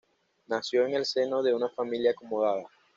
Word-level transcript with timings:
Nació 0.47 0.87
en 0.87 0.95
el 0.95 1.05
seno 1.05 1.43
de 1.43 1.51
en 1.51 1.57
una 1.57 1.69
familia 1.69 2.09
acomodada. 2.09 2.63